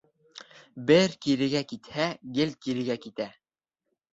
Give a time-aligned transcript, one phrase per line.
[0.91, 2.07] Бер кирегә китһә,
[2.39, 3.29] гел кирегә китә.